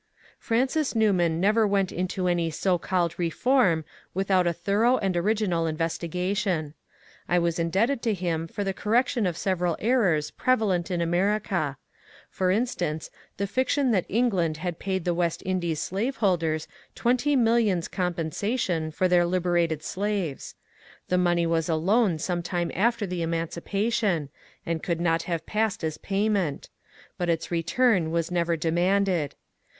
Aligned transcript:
Francis 0.39 0.95
Newman 0.95 1.39
never 1.39 1.67
went 1.67 1.91
into 1.91 2.27
any 2.27 2.49
so 2.49 2.79
called 2.79 3.11
^* 3.13 3.17
Reform" 3.19 3.85
without 4.15 4.47
a 4.47 4.51
thorough 4.53 4.97
and 4.97 5.15
original 5.15 5.67
investigation. 5.67 6.73
I 7.29 7.37
was 7.37 7.59
in 7.59 7.69
debted 7.69 8.01
to 8.01 8.15
him 8.15 8.47
for 8.47 8.63
the 8.63 8.73
correction 8.73 9.27
of 9.27 9.37
several 9.37 9.77
errors 9.79 10.31
prevalent 10.31 10.89
in 10.89 11.01
America; 11.01 11.77
for 12.31 12.49
instance, 12.49 13.11
the 13.37 13.45
fiction 13.45 13.91
that 13.91 14.07
England 14.09 14.57
had 14.57 14.79
paid 14.79 15.05
the 15.05 15.13
West 15.13 15.43
Indian 15.45 15.75
slaveholders 15.75 16.67
twenty 16.95 17.35
millions 17.35 17.87
*' 17.87 17.87
compensa 18.01 18.57
tion" 18.57 18.89
for 18.91 19.07
their 19.07 19.23
liberated 19.27 19.83
slaves. 19.83 20.55
The 21.09 21.19
money 21.19 21.45
was 21.45 21.69
a 21.69 21.75
loan 21.75 22.17
some 22.17 22.41
time 22.41 22.71
after 22.73 23.05
the 23.05 23.21
emancipation, 23.21 24.29
and 24.65 24.81
could 24.81 24.99
not 24.99 25.21
have 25.29 25.45
passed 25.45 25.83
as 25.83 25.99
payment; 25.99 26.69
but 27.19 27.29
its 27.29 27.51
return 27.51 28.09
was 28.09 28.31
never 28.31 28.57
demanded. 28.57 29.35